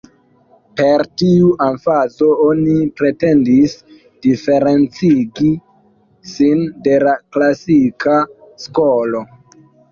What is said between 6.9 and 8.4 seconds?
la klasika